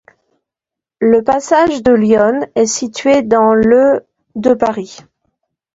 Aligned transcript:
Le 0.99 1.21
passage 1.23 1.83
de 1.83 1.91
l'Yonne 1.91 2.47
est 2.55 2.65
situé 2.65 3.21
dans 3.21 3.53
le 3.53 4.03
de 4.33 4.55
Paris. 4.55 4.97